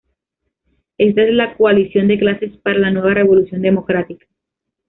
Esta 0.97 1.21
es 1.21 1.33
la 1.35 1.55
coalición 1.55 2.07
de 2.07 2.17
clases 2.17 2.57
para 2.63 2.79
la 2.79 2.89
"Nueva 2.89 3.13
Revolución 3.13 3.61
Democrática". 3.61 4.25